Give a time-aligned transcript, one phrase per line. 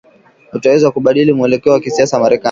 [0.53, 2.39] utaweza kubadili muelekeo wa kisiasa Marekani